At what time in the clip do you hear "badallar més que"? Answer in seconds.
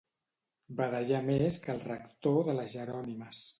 0.79-1.73